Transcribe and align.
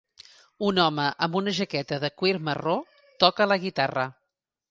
Un 0.69 0.79
home 0.83 1.03
amb 1.25 1.37
una 1.41 1.53
jaqueta 1.57 1.99
de 2.05 2.11
cuir 2.21 2.33
marró 2.47 2.75
toca 3.25 3.49
la 3.53 3.61
guitarra 3.67 4.09